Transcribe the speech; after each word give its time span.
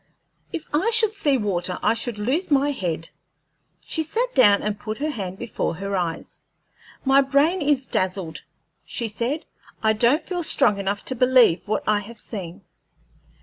If 0.51 0.67
I 0.73 0.89
should 0.91 1.13
see 1.13 1.37
water, 1.37 1.77
I 1.83 1.93
should 1.93 2.17
lose 2.17 2.49
my 2.49 2.71
head." 2.71 3.09
She 3.81 4.01
sat 4.01 4.33
down 4.33 4.63
and 4.63 4.79
put 4.79 4.97
her 4.97 5.11
hand 5.11 5.37
before 5.37 5.75
her 5.75 5.95
eyes. 5.95 6.41
"My 7.05 7.21
brain 7.21 7.61
is 7.61 7.85
dazzled," 7.85 8.41
she 8.83 9.07
said. 9.07 9.45
"I 9.83 9.93
don't 9.93 10.25
feel 10.25 10.41
strong 10.41 10.79
enough 10.79 11.05
to 11.05 11.15
believe 11.15 11.61
what 11.67 11.83
I 11.85 11.99
have 11.99 12.17
seen." 12.17 12.61